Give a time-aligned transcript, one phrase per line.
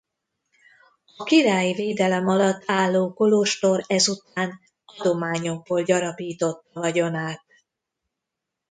[1.17, 7.43] A királyi védelem alatt álló kolostor ezután adományokból gyarapította vagyonát.